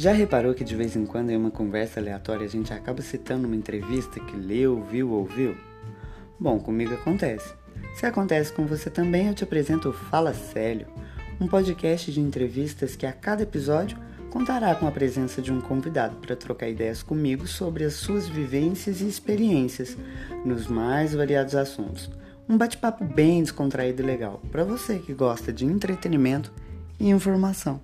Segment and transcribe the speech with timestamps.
[0.00, 3.46] Já reparou que de vez em quando em uma conversa aleatória a gente acaba citando
[3.46, 5.54] uma entrevista que leu, viu ou ouviu?
[6.38, 7.52] Bom, comigo acontece.
[7.94, 10.86] Se acontece com você também, eu te apresento o Fala Sério,
[11.38, 13.98] um podcast de entrevistas que a cada episódio
[14.30, 19.02] contará com a presença de um convidado para trocar ideias comigo sobre as suas vivências
[19.02, 19.98] e experiências
[20.46, 22.10] nos mais variados assuntos.
[22.48, 26.50] Um bate-papo bem descontraído e legal para você que gosta de entretenimento
[26.98, 27.82] e informação.